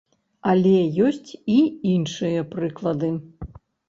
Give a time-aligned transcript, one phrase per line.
[0.51, 0.77] Але
[1.07, 1.57] ёсць і
[1.91, 3.11] іншыя прыклады.